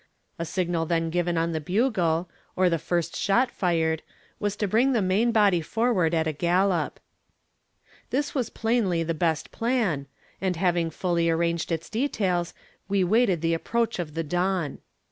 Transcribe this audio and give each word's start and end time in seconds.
A 0.39 0.45
signal 0.45 0.87
then 0.87 1.11
given 1.11 1.37
on 1.37 1.51
the 1.51 1.61
bugle, 1.61 2.27
or 2.55 2.71
the 2.71 2.79
first 2.79 3.15
shot 3.15 3.51
fired, 3.51 4.01
was 4.39 4.55
to 4.55 4.67
bring 4.67 4.93
the 4.93 4.99
main 5.03 5.31
body 5.31 5.61
forward 5.61 6.15
at 6.15 6.25
a 6.25 6.33
gallop. 6.33 6.99
This 8.09 8.33
was 8.33 8.49
plainly 8.49 9.03
the 9.03 9.13
best 9.13 9.51
plan, 9.51 10.07
and 10.41 10.55
having 10.55 10.89
fully 10.89 11.29
arranged 11.29 11.71
its 11.71 11.87
details, 11.87 12.55
we 12.89 13.03
waited 13.03 13.41
the 13.41 13.53
approach 13.53 13.99
of 13.99 14.15
the 14.15 14.23
dawn. 14.23 14.79